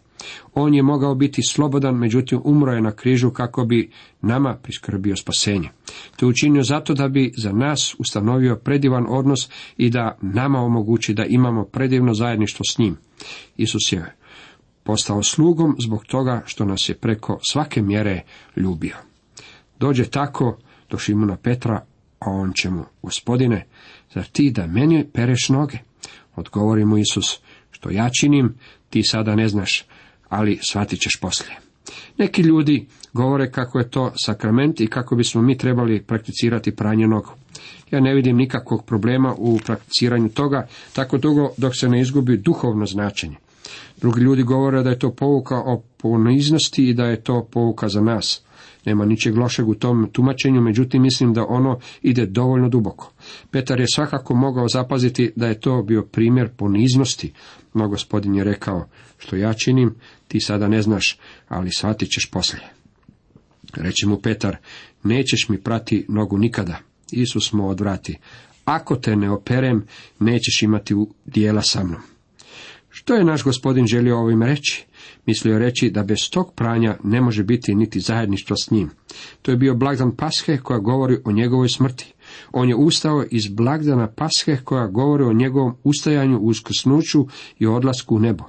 On 0.53 0.73
je 0.73 0.83
mogao 0.83 1.15
biti 1.15 1.41
slobodan, 1.49 1.95
međutim 1.95 2.41
umro 2.43 2.71
je 2.71 2.81
na 2.81 2.91
križu 2.91 3.31
kako 3.31 3.65
bi 3.65 3.91
nama 4.21 4.55
priskrbio 4.55 5.15
spasenje. 5.15 5.69
To 6.15 6.25
je 6.25 6.29
učinio 6.29 6.63
zato 6.63 6.93
da 6.93 7.07
bi 7.07 7.33
za 7.37 7.51
nas 7.51 7.95
ustanovio 7.99 8.55
predivan 8.55 9.05
odnos 9.09 9.49
i 9.77 9.89
da 9.89 10.17
nama 10.21 10.59
omogući 10.59 11.13
da 11.13 11.25
imamo 11.25 11.63
predivno 11.63 12.13
zajedništvo 12.13 12.63
s 12.69 12.77
njim. 12.77 12.97
Isus 13.57 13.91
je 13.91 14.15
postao 14.83 15.23
slugom 15.23 15.75
zbog 15.85 16.05
toga 16.05 16.41
što 16.45 16.65
nas 16.65 16.89
je 16.89 16.95
preko 16.95 17.39
svake 17.49 17.81
mjere 17.81 18.21
ljubio. 18.55 18.95
Dođe 19.79 20.05
tako 20.05 20.57
do 20.89 20.97
Šimuna 20.97 21.37
Petra, 21.37 21.85
a 22.19 22.29
on 22.29 22.53
će 22.53 22.69
mu, 22.69 22.83
gospodine, 23.01 23.65
zar 24.13 24.25
ti 24.25 24.51
da 24.51 24.67
meni 24.67 25.05
pereš 25.13 25.49
noge? 25.49 25.77
Odgovori 26.35 26.85
mu 26.85 26.97
Isus, 26.97 27.39
što 27.71 27.89
ja 27.89 28.09
činim, 28.19 28.55
ti 28.89 29.03
sada 29.03 29.35
ne 29.35 29.47
znaš, 29.47 29.85
ali 30.29 30.59
shvatit 30.61 30.99
ćeš 30.99 31.19
poslije. 31.21 31.59
Neki 32.17 32.41
ljudi 32.41 32.87
govore 33.13 33.51
kako 33.51 33.79
je 33.79 33.89
to 33.89 34.11
sakrament 34.25 34.81
i 34.81 34.87
kako 34.87 35.15
bismo 35.15 35.41
mi 35.41 35.57
trebali 35.57 36.03
prakticirati 36.03 36.75
pranje 36.75 37.07
nogu. 37.07 37.31
Ja 37.91 37.99
ne 37.99 38.13
vidim 38.13 38.37
nikakvog 38.37 38.85
problema 38.85 39.35
u 39.37 39.59
prakticiranju 39.65 40.29
toga, 40.29 40.67
tako 40.93 41.17
dugo 41.17 41.49
dok 41.57 41.75
se 41.75 41.89
ne 41.89 42.01
izgubi 42.01 42.37
duhovno 42.37 42.85
značenje. 42.85 43.35
Drugi 44.01 44.21
ljudi 44.21 44.43
govore 44.43 44.83
da 44.83 44.89
je 44.89 44.99
to 44.99 45.11
pouka 45.11 45.55
o 45.55 45.83
poniznosti 45.97 46.89
i 46.89 46.93
da 46.93 47.05
je 47.05 47.23
to 47.23 47.47
pouka 47.51 47.89
za 47.89 48.01
nas. 48.01 48.41
Nema 48.85 49.05
ničeg 49.05 49.37
lošeg 49.37 49.67
u 49.67 49.75
tom 49.75 50.09
tumačenju, 50.11 50.61
međutim 50.61 51.01
mislim 51.01 51.33
da 51.33 51.45
ono 51.45 51.79
ide 52.01 52.25
dovoljno 52.25 52.69
duboko. 52.69 53.11
Petar 53.51 53.79
je 53.79 53.87
svakako 53.93 54.35
mogao 54.35 54.67
zapaziti 54.67 55.31
da 55.35 55.47
je 55.47 55.59
to 55.59 55.83
bio 55.83 56.01
primjer 56.01 56.49
poniznosti, 56.57 57.33
no 57.73 57.87
gospodin 57.87 58.35
je 58.35 58.43
rekao, 58.43 58.87
što 59.17 59.35
ja 59.35 59.53
činim, 59.53 59.95
ti 60.27 60.39
sada 60.39 60.67
ne 60.67 60.81
znaš, 60.81 61.19
ali 61.47 61.69
shvatit 61.77 62.09
ćeš 62.09 62.29
poslije. 62.31 62.73
Reći 63.73 64.05
mu 64.05 64.17
Petar, 64.17 64.57
nećeš 65.03 65.49
mi 65.49 65.61
prati 65.61 66.05
nogu 66.09 66.37
nikada. 66.37 66.77
Isus 67.11 67.53
mu 67.53 67.69
odvrati, 67.69 68.17
ako 68.65 68.95
te 68.95 69.15
ne 69.15 69.31
operem, 69.31 69.85
nećeš 70.19 70.61
imati 70.61 70.95
dijela 71.25 71.61
sa 71.61 71.83
mnom. 71.83 72.12
Što 72.95 73.15
je 73.15 73.23
naš 73.23 73.43
gospodin 73.43 73.87
želio 73.87 74.19
ovim 74.19 74.43
reći? 74.43 74.85
Mislio 75.25 75.59
reći 75.59 75.89
da 75.89 76.03
bez 76.03 76.17
tog 76.31 76.53
pranja 76.55 76.97
ne 77.03 77.21
može 77.21 77.43
biti 77.43 77.75
niti 77.75 77.99
zajedništvo 77.99 78.55
s 78.55 78.71
njim. 78.71 78.89
To 79.41 79.51
je 79.51 79.57
bio 79.57 79.75
blagdan 79.75 80.15
Pashe 80.15 80.57
koja 80.57 80.79
govori 80.79 81.17
o 81.25 81.31
njegovoj 81.31 81.69
smrti. 81.69 82.13
On 82.51 82.69
je 82.69 82.75
ustao 82.75 83.23
iz 83.31 83.47
blagdana 83.47 84.07
Pashe 84.07 84.57
koja 84.63 84.87
govori 84.87 85.23
o 85.23 85.33
njegovom 85.33 85.75
ustajanju, 85.83 86.39
uskrsnuću 86.39 87.27
i 87.59 87.65
odlasku 87.65 88.15
u 88.15 88.19
nebo. 88.19 88.43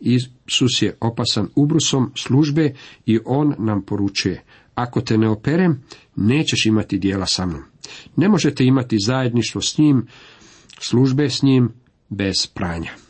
Isus 0.00 0.82
je 0.82 0.96
opasan 1.00 1.48
ubrusom 1.54 2.12
službe 2.16 2.74
i 3.06 3.18
on 3.24 3.54
nam 3.58 3.82
poručuje, 3.82 4.42
ako 4.74 5.00
te 5.00 5.18
ne 5.18 5.28
operem, 5.28 5.82
nećeš 6.16 6.66
imati 6.66 6.98
dijela 6.98 7.26
sa 7.26 7.46
mnom. 7.46 7.62
Ne 8.16 8.28
možete 8.28 8.64
imati 8.64 8.96
zajedništvo 9.06 9.60
s 9.60 9.78
njim, 9.78 10.06
službe 10.80 11.30
s 11.30 11.42
njim, 11.42 11.72
bez 12.08 12.46
pranja. 12.46 13.05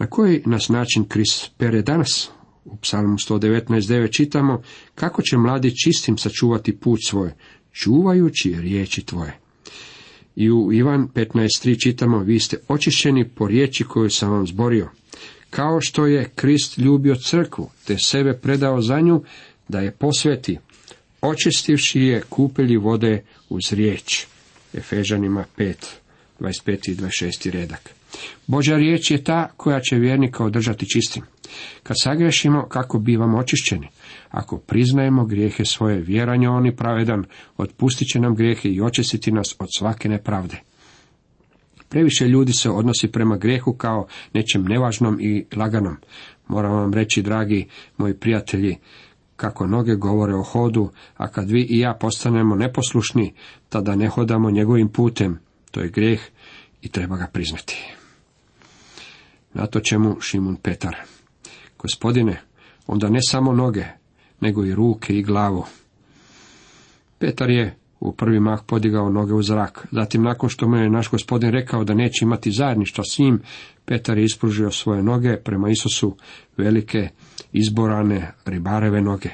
Na 0.00 0.06
koji 0.06 0.42
nas 0.46 0.68
način 0.68 1.04
Kris 1.04 1.48
pere 1.58 1.82
danas? 1.82 2.30
U 2.64 2.76
psalmu 2.76 3.16
119.9 3.16 4.16
čitamo 4.16 4.62
kako 4.94 5.22
će 5.22 5.36
mladi 5.36 5.76
čistim 5.84 6.18
sačuvati 6.18 6.76
put 6.76 7.00
svoj, 7.06 7.30
čuvajući 7.72 8.56
riječi 8.60 9.06
tvoje. 9.06 9.38
I 10.36 10.50
u 10.50 10.72
Ivan 10.72 11.08
15.3 11.14 11.82
čitamo, 11.82 12.18
vi 12.18 12.40
ste 12.40 12.56
očišćeni 12.68 13.28
po 13.28 13.48
riječi 13.48 13.84
koju 13.84 14.10
sam 14.10 14.30
vam 14.30 14.46
zborio. 14.46 14.88
Kao 15.50 15.80
što 15.80 16.06
je 16.06 16.30
Krist 16.34 16.78
ljubio 16.78 17.14
crkvu, 17.14 17.70
te 17.86 17.98
sebe 17.98 18.32
predao 18.32 18.82
za 18.82 19.00
nju, 19.00 19.22
da 19.68 19.80
je 19.80 19.90
posveti, 19.90 20.58
očistivši 21.20 22.00
je 22.00 22.22
kupelji 22.28 22.76
vode 22.76 23.24
uz 23.48 23.72
riječ. 23.72 24.26
Efežanima 24.74 25.44
5, 25.58 25.74
25 26.40 26.90
i 26.90 26.94
26 26.94 27.50
redak. 27.50 27.99
Božja 28.46 28.76
riječ 28.76 29.10
je 29.10 29.24
ta 29.24 29.48
koja 29.56 29.80
će 29.80 29.96
vjernika 29.96 30.44
održati 30.44 30.88
čistim. 30.88 31.22
Kad 31.82 31.96
sagrešimo, 32.00 32.66
kako 32.68 32.98
bivamo 32.98 33.38
očišćeni? 33.38 33.88
Ako 34.30 34.58
priznajemo 34.58 35.24
grijehe 35.24 35.64
svoje, 35.64 36.00
vjeranje 36.00 36.48
on 36.48 36.66
i 36.66 36.76
pravedan, 36.76 37.24
otpustit 37.56 38.08
će 38.08 38.20
nam 38.20 38.34
grijehe 38.34 38.68
i 38.68 38.80
očistiti 38.80 39.32
nas 39.32 39.56
od 39.58 39.68
svake 39.78 40.08
nepravde. 40.08 40.56
Previše 41.88 42.28
ljudi 42.28 42.52
se 42.52 42.70
odnosi 42.70 43.08
prema 43.08 43.36
grijehu 43.36 43.72
kao 43.72 44.06
nečem 44.32 44.64
nevažnom 44.64 45.18
i 45.20 45.44
laganom. 45.56 45.96
Moram 46.48 46.72
vam 46.72 46.94
reći, 46.94 47.22
dragi 47.22 47.66
moji 47.96 48.14
prijatelji, 48.14 48.76
kako 49.36 49.66
noge 49.66 49.94
govore 49.94 50.34
o 50.34 50.42
hodu, 50.42 50.90
a 51.16 51.28
kad 51.28 51.50
vi 51.50 51.66
i 51.70 51.78
ja 51.78 51.96
postanemo 52.00 52.54
neposlušni, 52.54 53.34
tada 53.68 53.96
ne 53.96 54.08
hodamo 54.08 54.50
njegovim 54.50 54.88
putem. 54.88 55.38
To 55.70 55.80
je 55.80 55.88
grijeh 55.88 56.20
i 56.82 56.88
treba 56.88 57.16
ga 57.16 57.26
priznati. 57.32 57.99
Na 59.54 59.66
to 59.66 59.80
čemu 59.80 60.20
Šimun 60.20 60.56
Petar. 60.56 60.96
Gospodine, 61.78 62.40
onda 62.86 63.08
ne 63.08 63.20
samo 63.28 63.52
noge, 63.52 63.84
nego 64.40 64.64
i 64.64 64.74
ruke 64.74 65.18
i 65.18 65.22
glavu. 65.22 65.64
Petar 67.18 67.50
je 67.50 67.76
u 68.00 68.12
prvi 68.12 68.40
mah 68.40 68.60
podigao 68.66 69.10
noge 69.10 69.34
u 69.34 69.42
zrak. 69.42 69.86
Zatim, 69.92 70.22
nakon 70.22 70.48
što 70.48 70.68
mu 70.68 70.76
je 70.76 70.90
naš 70.90 71.10
gospodin 71.10 71.50
rekao 71.50 71.84
da 71.84 71.94
neće 71.94 72.24
imati 72.24 72.52
zajedništva 72.52 73.04
s 73.04 73.18
njim, 73.18 73.42
Petar 73.84 74.18
je 74.18 74.24
ispružio 74.24 74.70
svoje 74.70 75.02
noge 75.02 75.36
prema 75.36 75.70
Isusu, 75.70 76.16
velike, 76.56 77.08
izborane, 77.52 78.32
ribareve 78.44 79.00
noge. 79.02 79.30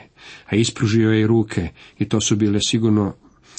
A 0.46 0.56
ispružio 0.56 1.10
je 1.10 1.20
i 1.20 1.26
ruke, 1.26 1.68
i 1.98 2.08
to 2.08 2.20
su 2.20 2.36
bile 2.36 2.58
sigurno 2.68 3.14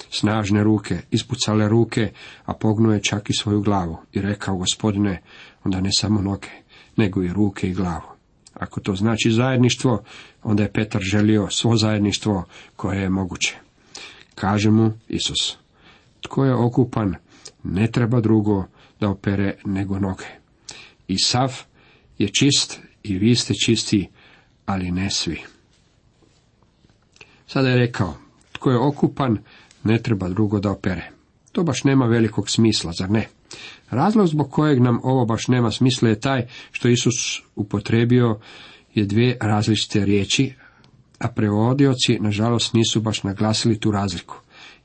snažne 0.09 0.63
ruke, 0.63 0.97
ispucale 1.11 1.69
ruke, 1.69 2.11
a 2.45 2.53
pognuo 2.53 2.93
je 2.93 3.03
čak 3.03 3.29
i 3.29 3.33
svoju 3.33 3.61
glavu 3.61 3.97
i 4.13 4.21
rekao, 4.21 4.57
gospodine, 4.57 5.21
onda 5.63 5.81
ne 5.81 5.89
samo 5.97 6.21
noge, 6.21 6.49
nego 6.95 7.23
i 7.23 7.33
ruke 7.33 7.69
i 7.69 7.73
glavu. 7.73 8.17
Ako 8.53 8.79
to 8.79 8.95
znači 8.95 9.31
zajedništvo, 9.31 10.03
onda 10.43 10.63
je 10.63 10.71
Petar 10.71 11.01
želio 11.01 11.47
svo 11.49 11.77
zajedništvo 11.77 12.43
koje 12.75 13.01
je 13.01 13.09
moguće. 13.09 13.57
Kaže 14.35 14.69
mu 14.69 14.91
Isus, 15.07 15.57
tko 16.21 16.45
je 16.45 16.55
okupan, 16.55 17.15
ne 17.63 17.91
treba 17.91 18.21
drugo 18.21 18.65
da 18.99 19.09
opere 19.09 19.57
nego 19.65 19.99
noge. 19.99 20.25
I 21.07 21.19
sav 21.19 21.63
je 22.17 22.27
čist 22.27 22.79
i 23.03 23.17
vi 23.17 23.35
ste 23.35 23.53
čisti, 23.53 24.09
ali 24.65 24.91
ne 24.91 25.09
svi. 25.09 25.41
Sada 27.47 27.69
je 27.69 27.77
rekao, 27.77 28.13
tko 28.51 28.71
je 28.71 28.77
okupan, 28.77 29.37
ne 29.83 29.97
treba 30.03 30.29
drugo 30.29 30.59
da 30.59 30.71
opere. 30.71 31.11
To 31.51 31.63
baš 31.63 31.83
nema 31.83 32.05
velikog 32.05 32.49
smisla, 32.49 32.91
zar 32.91 33.09
ne? 33.09 33.27
Razlog 33.89 34.27
zbog 34.27 34.51
kojeg 34.51 34.81
nam 34.81 34.99
ovo 35.03 35.25
baš 35.25 35.47
nema 35.47 35.71
smisla 35.71 36.09
je 36.09 36.19
taj 36.19 36.47
što 36.71 36.87
Isus 36.87 37.41
upotrebio 37.55 38.39
je 38.93 39.05
dvije 39.05 39.37
različite 39.41 40.05
riječi, 40.05 40.53
a 41.19 41.27
prevodioci 41.27 42.19
nažalost 42.19 42.73
nisu 42.73 43.01
baš 43.01 43.23
naglasili 43.23 43.79
tu 43.79 43.91
razliku. 43.91 44.35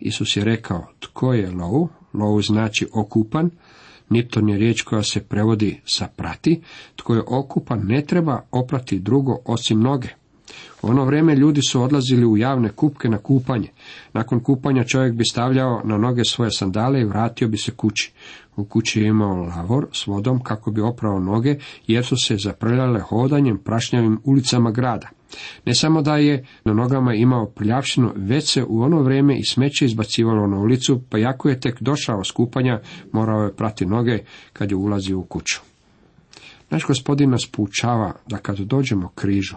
Isus 0.00 0.36
je 0.36 0.44
rekao, 0.44 0.86
tko 1.00 1.32
je 1.32 1.50
lov? 1.50 1.88
Lov 2.12 2.42
znači 2.42 2.88
okupan, 2.92 3.50
Nipton 4.10 4.48
je 4.48 4.58
riječ 4.58 4.82
koja 4.82 5.02
se 5.02 5.20
prevodi 5.20 5.80
sa 5.84 6.08
prati, 6.16 6.60
tko 6.96 7.14
je 7.14 7.22
okupan 7.26 7.80
ne 7.84 8.04
treba 8.04 8.40
oprati 8.50 8.98
drugo 8.98 9.38
osim 9.44 9.80
noge. 9.80 10.08
U 10.82 10.88
ono 10.88 11.04
vrijeme 11.04 11.34
ljudi 11.34 11.60
su 11.62 11.82
odlazili 11.82 12.26
u 12.26 12.36
javne 12.36 12.68
kupke 12.68 13.08
na 13.08 13.18
kupanje. 13.18 13.68
Nakon 14.12 14.40
kupanja 14.40 14.84
čovjek 14.84 15.14
bi 15.14 15.24
stavljao 15.24 15.80
na 15.84 15.98
noge 15.98 16.24
svoje 16.24 16.50
sandale 16.50 17.00
i 17.00 17.04
vratio 17.04 17.48
bi 17.48 17.58
se 17.58 17.70
kući. 17.70 18.12
U 18.56 18.64
kući 18.64 19.00
je 19.00 19.08
imao 19.08 19.36
lavor 19.36 19.86
s 19.92 20.06
vodom 20.06 20.42
kako 20.42 20.70
bi 20.70 20.80
oprao 20.80 21.20
noge, 21.20 21.56
jer 21.86 22.04
su 22.04 22.16
se 22.16 22.36
zaprljale 22.36 23.00
hodanjem 23.00 23.58
prašnjavim 23.58 24.20
ulicama 24.24 24.70
grada. 24.70 25.08
Ne 25.66 25.74
samo 25.74 26.02
da 26.02 26.16
je 26.16 26.46
na 26.64 26.74
nogama 26.74 27.14
imao 27.14 27.46
prljavšinu, 27.46 28.12
već 28.16 28.52
se 28.52 28.64
u 28.64 28.82
ono 28.82 29.02
vrijeme 29.02 29.38
i 29.38 29.44
smeće 29.44 29.84
izbacivalo 29.84 30.46
na 30.46 30.58
ulicu, 30.58 31.02
pa 31.10 31.18
jako 31.18 31.48
je 31.48 31.60
tek 31.60 31.82
došao 31.82 32.24
s 32.24 32.30
kupanja, 32.30 32.80
morao 33.12 33.42
je 33.42 33.56
prati 33.56 33.86
noge 33.86 34.18
kad 34.52 34.70
je 34.70 34.76
ulazio 34.76 35.18
u 35.18 35.24
kuću. 35.24 35.60
Naš 36.70 36.86
gospodin 36.86 37.30
nas 37.30 37.46
poučava 37.52 38.12
da 38.26 38.38
kad 38.38 38.58
dođemo 38.58 39.08
križu, 39.08 39.56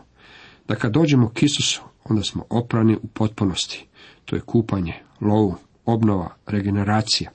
da 0.67 0.75
kad 0.75 0.91
dođemo 0.91 1.29
k 1.29 1.43
Isusu, 1.43 1.81
onda 2.03 2.23
smo 2.23 2.43
oprani 2.49 2.95
u 2.95 3.07
potpunosti. 3.07 3.85
To 4.25 4.35
je 4.35 4.41
kupanje, 4.41 4.93
lov, 5.21 5.53
obnova, 5.85 6.35
regeneracija. 6.45 7.31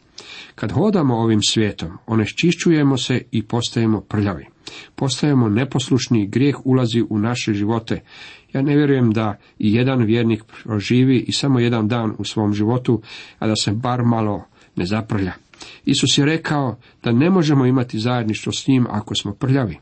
Kad 0.54 0.72
hodamo 0.72 1.16
ovim 1.16 1.40
svijetom, 1.42 1.98
oneščišćujemo 2.06 2.96
se 2.96 3.22
i 3.30 3.42
postajemo 3.42 4.00
prljavi. 4.00 4.46
Postajemo 4.94 5.48
neposlušni 5.48 6.26
grijeh 6.26 6.66
ulazi 6.66 7.04
u 7.10 7.18
naše 7.18 7.54
živote. 7.54 8.00
Ja 8.52 8.62
ne 8.62 8.76
vjerujem 8.76 9.12
da 9.12 9.36
i 9.58 9.74
jedan 9.74 10.02
vjernik 10.02 10.44
proživi 10.44 11.18
i 11.18 11.32
samo 11.32 11.60
jedan 11.60 11.88
dan 11.88 12.14
u 12.18 12.24
svom 12.24 12.52
životu, 12.52 13.02
a 13.38 13.46
da 13.46 13.56
se 13.56 13.72
bar 13.72 14.02
malo 14.04 14.44
ne 14.76 14.86
zaprlja. 14.86 15.32
Isus 15.84 16.18
je 16.18 16.24
rekao 16.24 16.76
da 17.02 17.12
ne 17.12 17.30
možemo 17.30 17.66
imati 17.66 17.98
zajedništvo 17.98 18.52
s 18.52 18.66
njim 18.66 18.86
ako 18.90 19.14
smo 19.14 19.32
prljavi. 19.34 19.78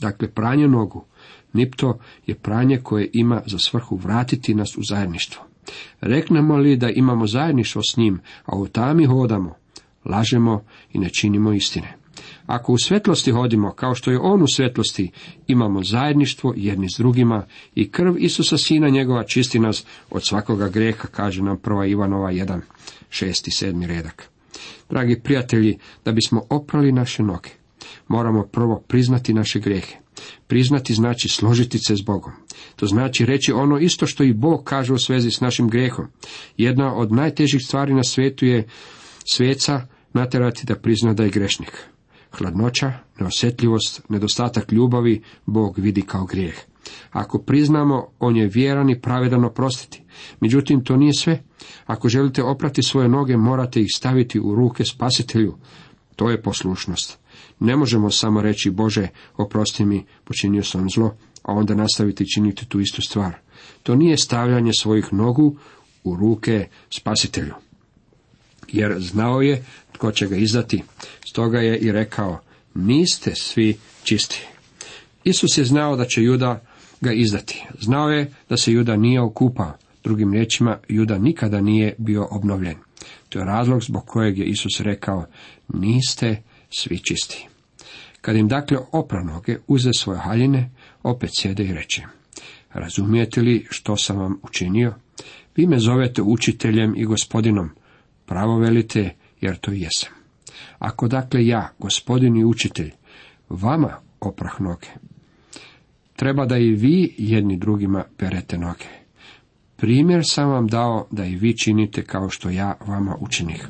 Dakle, 0.00 0.30
pranje 0.30 0.68
nogu, 0.68 1.04
nipto 1.54 1.98
je 2.26 2.34
pranje 2.34 2.78
koje 2.82 3.10
ima 3.12 3.42
za 3.46 3.58
svrhu 3.58 3.96
vratiti 3.96 4.54
nas 4.54 4.76
u 4.76 4.82
zajedništvo. 4.82 5.42
Reknemo 6.00 6.56
li 6.56 6.76
da 6.76 6.90
imamo 6.90 7.26
zajedništvo 7.26 7.82
s 7.82 7.96
njim, 7.96 8.20
a 8.44 8.56
u 8.56 8.66
tami 8.66 9.04
hodamo, 9.04 9.54
lažemo 10.04 10.64
i 10.92 10.98
ne 10.98 11.08
činimo 11.08 11.52
istine. 11.52 11.96
Ako 12.46 12.72
u 12.72 12.78
svetlosti 12.78 13.32
hodimo, 13.32 13.72
kao 13.72 13.94
što 13.94 14.10
je 14.10 14.18
on 14.18 14.42
u 14.42 14.46
svetlosti, 14.46 15.10
imamo 15.46 15.82
zajedništvo 15.82 16.54
jedni 16.56 16.88
s 16.90 16.98
drugima 16.98 17.46
i 17.74 17.90
krv 17.90 18.14
Isusa 18.18 18.58
Sina 18.58 18.88
njegova 18.88 19.24
čisti 19.24 19.58
nas 19.58 19.86
od 20.10 20.26
svakoga 20.26 20.68
greha, 20.68 21.08
kaže 21.08 21.42
nam 21.42 21.58
prva 21.58 21.86
Ivanova 21.86 22.32
1, 22.32 22.60
6 23.10 23.26
i 23.26 23.72
7 23.72 23.86
redak. 23.86 24.28
Dragi 24.90 25.20
prijatelji, 25.20 25.78
da 26.04 26.12
bismo 26.12 26.42
oprali 26.50 26.92
naše 26.92 27.22
noge, 27.22 27.50
moramo 28.08 28.42
prvo 28.42 28.82
priznati 28.88 29.34
naše 29.34 29.60
grehe. 29.60 30.03
Priznati 30.46 30.94
znači 30.94 31.28
složiti 31.28 31.78
se 31.78 31.96
s 31.96 32.02
Bogom. 32.02 32.32
To 32.76 32.86
znači 32.86 33.24
reći 33.24 33.52
ono 33.52 33.78
isto 33.78 34.06
što 34.06 34.22
i 34.24 34.32
Bog 34.32 34.64
kaže 34.64 34.92
u 34.92 34.98
svezi 34.98 35.30
s 35.30 35.40
našim 35.40 35.68
grehom. 35.68 36.06
Jedna 36.56 36.94
od 36.94 37.12
najtežih 37.12 37.62
stvari 37.64 37.94
na 37.94 38.04
svijetu 38.04 38.46
je 38.46 38.68
sveca 39.32 39.86
naterati 40.12 40.66
da 40.66 40.74
prizna 40.74 41.12
da 41.14 41.22
je 41.22 41.30
grešnik. 41.30 41.72
Hladnoća, 42.30 42.92
neosjetljivost, 43.20 44.02
nedostatak 44.08 44.72
ljubavi 44.72 45.22
Bog 45.46 45.78
vidi 45.78 46.02
kao 46.02 46.24
grijeh. 46.24 46.54
Ako 47.10 47.38
priznamo, 47.38 48.06
on 48.18 48.36
je 48.36 48.48
vjeran 48.48 48.90
i 48.90 49.00
pravedan 49.00 49.44
oprostiti. 49.44 50.02
Međutim, 50.40 50.84
to 50.84 50.96
nije 50.96 51.12
sve. 51.14 51.42
Ako 51.86 52.08
želite 52.08 52.42
oprati 52.42 52.82
svoje 52.82 53.08
noge, 53.08 53.36
morate 53.36 53.80
ih 53.80 53.88
staviti 53.96 54.40
u 54.40 54.54
ruke 54.54 54.84
spasitelju. 54.84 55.54
To 56.16 56.30
je 56.30 56.42
poslušnost. 56.42 57.18
Ne 57.60 57.76
možemo 57.76 58.10
samo 58.10 58.42
reći, 58.42 58.70
Bože, 58.70 59.08
oprosti 59.36 59.84
mi, 59.84 60.04
počinio 60.24 60.62
sam 60.62 60.90
zlo, 60.90 61.16
a 61.42 61.52
onda 61.52 61.74
nastaviti 61.74 62.30
činiti 62.34 62.66
tu 62.66 62.80
istu 62.80 63.02
stvar. 63.02 63.32
To 63.82 63.94
nije 63.94 64.16
stavljanje 64.16 64.72
svojih 64.80 65.12
nogu 65.12 65.56
u 66.04 66.16
ruke 66.16 66.68
spasitelju. 66.90 67.54
Jer 68.72 68.94
znao 68.98 69.40
je 69.40 69.64
tko 69.92 70.12
će 70.12 70.26
ga 70.26 70.36
izdati. 70.36 70.82
Stoga 71.28 71.58
je 71.58 71.78
i 71.78 71.92
rekao, 71.92 72.40
niste 72.74 73.34
svi 73.34 73.76
čisti. 74.02 74.46
Isus 75.24 75.58
je 75.58 75.64
znao 75.64 75.96
da 75.96 76.04
će 76.04 76.22
Juda 76.22 76.60
ga 77.00 77.12
izdati. 77.12 77.64
Znao 77.80 78.10
je 78.10 78.32
da 78.48 78.56
se 78.56 78.72
Juda 78.72 78.96
nije 78.96 79.20
okupao. 79.20 79.72
Drugim 80.04 80.32
riječima, 80.32 80.78
Juda 80.88 81.18
nikada 81.18 81.60
nije 81.60 81.94
bio 81.98 82.28
obnovljen. 82.30 82.76
To 83.28 83.38
je 83.38 83.44
razlog 83.44 83.82
zbog 83.82 84.06
kojeg 84.06 84.38
je 84.38 84.44
Isus 84.44 84.80
rekao, 84.80 85.26
niste 85.68 86.42
svi 86.78 86.98
čisti. 86.98 87.48
Kad 88.20 88.36
im 88.36 88.48
dakle 88.48 88.78
opra 88.92 89.22
noge, 89.22 89.58
uze 89.66 89.90
svoje 89.98 90.18
haljine, 90.18 90.70
opet 91.02 91.30
sjede 91.32 91.64
i 91.64 91.74
reče, 91.74 92.02
razumijete 92.72 93.40
li 93.40 93.66
što 93.70 93.96
sam 93.96 94.18
vam 94.18 94.40
učinio? 94.42 94.94
Vi 95.56 95.66
me 95.66 95.78
zovete 95.78 96.22
učiteljem 96.22 96.94
i 96.96 97.04
gospodinom, 97.04 97.70
pravo 98.26 98.58
velite, 98.58 99.14
jer 99.40 99.56
to 99.56 99.72
jesam. 99.72 100.12
Ako 100.78 101.08
dakle 101.08 101.46
ja, 101.46 101.72
gospodin 101.78 102.36
i 102.36 102.44
učitelj, 102.44 102.90
vama 103.48 104.00
oprah 104.20 104.60
noge, 104.60 104.88
treba 106.16 106.46
da 106.46 106.58
i 106.58 106.70
vi 106.70 107.14
jedni 107.18 107.56
drugima 107.56 108.04
perete 108.16 108.58
noge. 108.58 109.03
Primjer 109.84 110.22
sam 110.24 110.50
vam 110.50 110.66
dao 110.66 111.06
da 111.10 111.24
i 111.24 111.36
vi 111.36 111.56
činite 111.56 112.04
kao 112.04 112.30
što 112.30 112.50
ja 112.50 112.76
vama 112.86 113.16
učinih. 113.20 113.68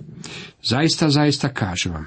Zaista, 0.63 1.11
zaista 1.11 1.49
kažem 1.49 1.93
vam, 1.93 2.07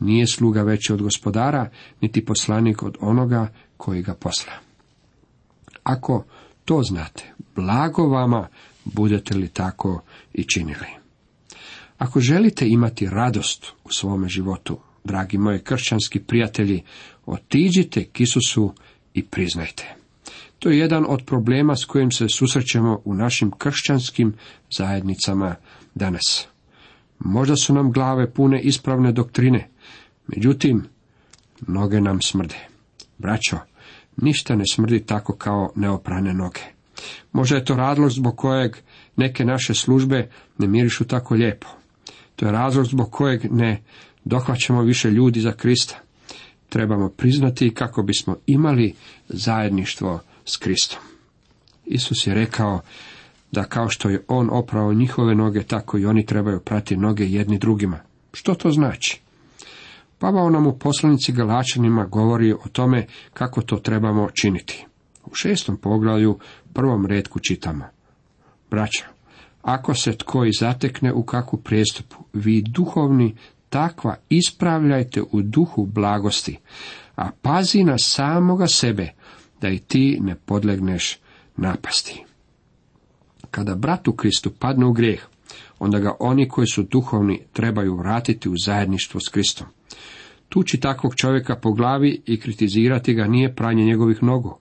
nije 0.00 0.26
sluga 0.26 0.62
veći 0.62 0.92
od 0.92 1.02
gospodara, 1.02 1.70
niti 2.00 2.24
poslanik 2.24 2.82
od 2.82 2.96
onoga 3.00 3.52
koji 3.76 4.02
ga 4.02 4.14
posla. 4.14 4.52
Ako 5.82 6.24
to 6.64 6.82
znate, 6.82 7.34
blago 7.54 8.06
vama 8.08 8.48
budete 8.84 9.34
li 9.34 9.48
tako 9.48 10.02
i 10.34 10.44
činili. 10.44 10.86
Ako 11.98 12.20
želite 12.20 12.68
imati 12.68 13.08
radost 13.08 13.66
u 13.84 13.88
svome 13.92 14.28
životu, 14.28 14.78
dragi 15.04 15.38
moji 15.38 15.58
kršćanski 15.58 16.20
prijatelji, 16.20 16.82
otiđite 17.26 18.04
k 18.04 18.20
Isusu 18.20 18.74
i 19.14 19.24
priznajte. 19.24 19.97
To 20.58 20.70
je 20.70 20.78
jedan 20.78 21.04
od 21.08 21.22
problema 21.26 21.76
s 21.76 21.84
kojim 21.84 22.10
se 22.10 22.28
susrećemo 22.28 23.00
u 23.04 23.14
našim 23.14 23.50
kršćanskim 23.50 24.34
zajednicama 24.70 25.54
danas. 25.94 26.48
Možda 27.18 27.56
su 27.56 27.74
nam 27.74 27.92
glave 27.92 28.32
pune 28.32 28.60
ispravne 28.60 29.12
doktrine, 29.12 29.68
međutim, 30.26 30.84
noge 31.66 32.00
nam 32.00 32.22
smrde. 32.22 32.56
Braćo, 33.18 33.56
ništa 34.16 34.56
ne 34.56 34.64
smrdi 34.72 35.06
tako 35.06 35.36
kao 35.36 35.72
neoprane 35.76 36.34
noge. 36.34 36.60
Možda 37.32 37.56
je 37.56 37.64
to 37.64 37.74
razlog 37.74 38.10
zbog 38.10 38.36
kojeg 38.36 38.76
neke 39.16 39.44
naše 39.44 39.74
službe 39.74 40.30
ne 40.58 40.66
mirišu 40.66 41.04
tako 41.04 41.34
lijepo. 41.34 41.66
To 42.36 42.46
je 42.46 42.52
razlog 42.52 42.86
zbog 42.86 43.10
kojeg 43.10 43.52
ne 43.52 43.82
dohvaćamo 44.24 44.82
više 44.82 45.10
ljudi 45.10 45.40
za 45.40 45.52
Krista. 45.52 45.98
Trebamo 46.68 47.08
priznati 47.08 47.74
kako 47.74 48.02
bismo 48.02 48.36
imali 48.46 48.94
zajedništvo 49.28 50.20
s 50.48 50.56
Kristom. 50.56 51.00
Isus 51.84 52.26
je 52.26 52.34
rekao 52.34 52.80
da 53.52 53.64
kao 53.64 53.88
što 53.88 54.08
je 54.08 54.24
on 54.28 54.48
oprao 54.52 54.92
njihove 54.92 55.34
noge, 55.34 55.62
tako 55.62 55.98
i 55.98 56.06
oni 56.06 56.26
trebaju 56.26 56.60
prati 56.60 56.96
noge 56.96 57.26
jedni 57.26 57.58
drugima. 57.58 57.98
Što 58.32 58.54
to 58.54 58.70
znači? 58.70 59.20
Pavao 60.18 60.50
nam 60.50 60.66
u 60.66 60.78
poslanici 60.78 61.32
Galačanima 61.32 62.04
govori 62.04 62.52
o 62.52 62.68
tome 62.72 63.06
kako 63.34 63.62
to 63.62 63.76
trebamo 63.76 64.28
činiti. 64.30 64.86
U 65.24 65.34
šestom 65.34 65.76
poglavlju 65.76 66.38
prvom 66.72 67.06
redku 67.06 67.38
čitamo. 67.38 67.84
Braća, 68.70 69.04
ako 69.62 69.94
se 69.94 70.16
tko 70.16 70.44
i 70.44 70.52
zatekne 70.58 71.12
u 71.12 71.22
kakvu 71.22 71.58
prijestupu, 71.58 72.16
vi 72.32 72.62
duhovni 72.62 73.36
takva 73.68 74.16
ispravljajte 74.28 75.22
u 75.32 75.42
duhu 75.42 75.86
blagosti, 75.86 76.58
a 77.16 77.30
pazi 77.42 77.84
na 77.84 77.98
samoga 77.98 78.66
sebe, 78.66 79.12
da 79.60 79.68
i 79.68 79.78
ti 79.78 80.18
ne 80.20 80.34
podlegneš 80.34 81.18
napasti. 81.56 82.24
Kada 83.50 83.74
brat 83.74 84.08
u 84.08 84.12
Kristu 84.12 84.50
padne 84.50 84.86
u 84.86 84.92
grijeh, 84.92 85.26
onda 85.78 85.98
ga 85.98 86.16
oni 86.20 86.48
koji 86.48 86.66
su 86.66 86.82
duhovni 86.82 87.42
trebaju 87.52 87.96
vratiti 87.96 88.48
u 88.48 88.54
zajedništvo 88.64 89.20
s 89.20 89.28
Kristom. 89.28 89.66
Tući 90.48 90.80
takvog 90.80 91.14
čovjeka 91.14 91.56
po 91.56 91.72
glavi 91.72 92.22
i 92.26 92.40
kritizirati 92.40 93.14
ga 93.14 93.26
nije 93.26 93.54
pranje 93.54 93.84
njegovih 93.84 94.22
nogu. 94.22 94.58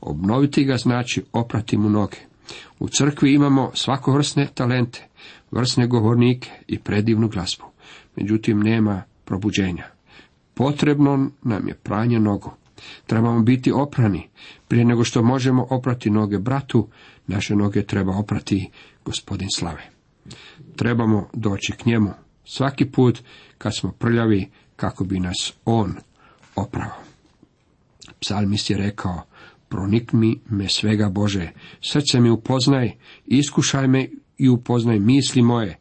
Obnoviti 0.00 0.64
ga 0.64 0.76
znači 0.76 1.24
oprati 1.32 1.76
mu 1.76 1.88
noge. 1.88 2.16
U 2.78 2.88
crkvi 2.88 3.34
imamo 3.34 3.70
svakovrsne 3.74 4.48
talente, 4.54 5.08
vrsne 5.50 5.86
govornike 5.86 6.50
i 6.66 6.78
predivnu 6.78 7.28
glazbu. 7.28 7.64
Međutim, 8.16 8.60
nema 8.60 9.02
probuđenja. 9.24 9.84
Potrebno 10.54 11.30
nam 11.42 11.68
je 11.68 11.74
pranje 11.74 12.20
nogu. 12.20 12.50
Trebamo 13.06 13.42
biti 13.42 13.72
oprani. 13.72 14.28
Prije 14.68 14.84
nego 14.84 15.04
što 15.04 15.22
možemo 15.22 15.66
oprati 15.70 16.10
noge 16.10 16.38
bratu, 16.38 16.88
naše 17.26 17.56
noge 17.56 17.82
treba 17.82 18.16
oprati 18.16 18.70
gospodin 19.04 19.48
slave. 19.56 19.90
Trebamo 20.76 21.28
doći 21.32 21.72
k 21.72 21.86
njemu 21.86 22.10
svaki 22.44 22.84
put 22.84 23.22
kad 23.58 23.76
smo 23.76 23.92
prljavi 23.92 24.50
kako 24.76 25.04
bi 25.04 25.20
nas 25.20 25.52
on 25.64 25.94
oprao. 26.56 26.92
Psalmist 28.20 28.70
je 28.70 28.76
rekao, 28.76 29.22
pronikmi 29.68 30.40
me 30.48 30.68
svega 30.68 31.08
Bože, 31.08 31.50
srce 31.80 32.20
mi 32.20 32.30
upoznaj, 32.30 32.92
iskušaj 33.26 33.88
me 33.88 34.08
i 34.38 34.48
upoznaj 34.48 34.98
misli 34.98 35.42
moje, 35.42 35.78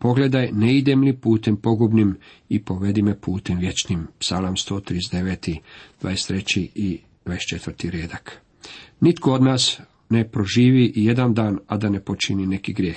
Pogledaj, 0.00 0.48
ne 0.52 0.76
idem 0.76 1.02
li 1.02 1.12
putem 1.16 1.56
pogubnim 1.56 2.16
i 2.48 2.62
povedi 2.62 3.02
me 3.02 3.20
putem 3.20 3.58
vječnim. 3.58 4.06
Psalam 4.18 4.56
139. 4.56 5.58
23. 6.02 6.68
i 6.74 7.00
24. 7.26 7.90
redak. 7.90 8.40
Nitko 9.00 9.32
od 9.32 9.42
nas 9.42 9.80
ne 10.08 10.28
proživi 10.28 10.92
i 10.94 11.04
jedan 11.04 11.34
dan, 11.34 11.58
a 11.66 11.76
da 11.76 11.88
ne 11.88 12.00
počini 12.00 12.46
neki 12.46 12.72
grijeh. 12.72 12.96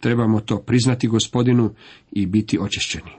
Trebamo 0.00 0.40
to 0.40 0.58
priznati 0.58 1.08
gospodinu 1.08 1.74
i 2.12 2.26
biti 2.26 2.58
očišćeni. 2.60 3.10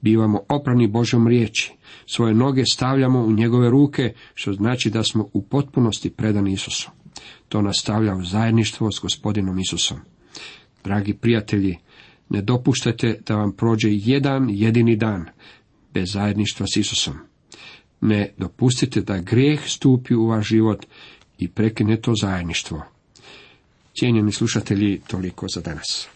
Bivamo 0.00 0.40
oprani 0.48 0.86
Božom 0.86 1.28
riječi. 1.28 1.72
Svoje 2.06 2.34
noge 2.34 2.62
stavljamo 2.72 3.20
u 3.20 3.32
njegove 3.32 3.70
ruke, 3.70 4.14
što 4.34 4.52
znači 4.52 4.90
da 4.90 5.02
smo 5.02 5.28
u 5.32 5.42
potpunosti 5.42 6.10
predani 6.10 6.52
Isusu. 6.52 6.90
To 7.48 7.62
nas 7.62 7.76
stavlja 7.80 8.14
u 8.14 8.24
zajedništvo 8.24 8.92
s 8.92 9.00
gospodinom 9.00 9.58
Isusom. 9.58 9.98
Dragi 10.84 11.14
prijatelji, 11.14 11.76
ne 12.30 12.42
dopuštajte 12.42 13.20
da 13.26 13.36
vam 13.36 13.52
prođe 13.52 13.88
jedan 13.90 14.50
jedini 14.50 14.96
dan 14.96 15.26
bez 15.94 16.12
zajedništva 16.12 16.66
s 16.66 16.76
Isusom. 16.76 17.14
Ne 18.00 18.32
dopustite 18.38 19.00
da 19.00 19.18
grijeh 19.18 19.60
stupi 19.66 20.14
u 20.14 20.26
vaš 20.26 20.46
život 20.48 20.86
i 21.38 21.48
prekine 21.48 22.00
to 22.00 22.12
zajedništvo. 22.22 22.82
Cijenjeni 23.98 24.32
slušatelji, 24.32 25.00
toliko 25.06 25.46
za 25.54 25.60
danas. 25.60 26.08